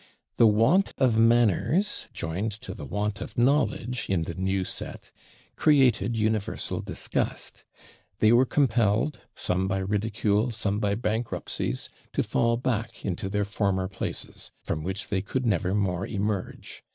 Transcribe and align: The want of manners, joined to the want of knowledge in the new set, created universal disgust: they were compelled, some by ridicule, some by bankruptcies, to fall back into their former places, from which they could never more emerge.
The 0.37 0.47
want 0.47 0.93
of 0.97 1.15
manners, 1.15 2.07
joined 2.11 2.51
to 2.61 2.73
the 2.73 2.87
want 2.87 3.21
of 3.21 3.37
knowledge 3.37 4.09
in 4.09 4.23
the 4.23 4.33
new 4.33 4.63
set, 4.65 5.11
created 5.55 6.17
universal 6.17 6.81
disgust: 6.81 7.63
they 8.17 8.31
were 8.31 8.47
compelled, 8.47 9.19
some 9.35 9.67
by 9.67 9.77
ridicule, 9.77 10.49
some 10.49 10.79
by 10.79 10.95
bankruptcies, 10.95 11.87
to 12.13 12.23
fall 12.23 12.57
back 12.57 13.05
into 13.05 13.29
their 13.29 13.45
former 13.45 13.87
places, 13.87 14.51
from 14.63 14.81
which 14.81 15.09
they 15.09 15.21
could 15.21 15.45
never 15.45 15.75
more 15.75 16.07
emerge. 16.07 16.83